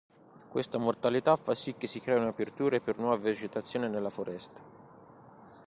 Questa 0.49 0.79
mortalità 0.79 1.35
fa 1.35 1.53
sì 1.53 1.75
che 1.77 1.85
si 1.85 1.99
creino 1.99 2.27
aperture 2.27 2.81
per 2.81 2.97
nuova 2.97 3.17
vegetazione 3.17 3.87
nella 3.87 4.09
foresta. 4.09 4.59